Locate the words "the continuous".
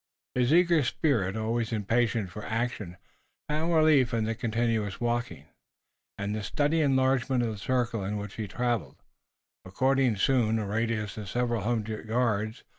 4.23-4.99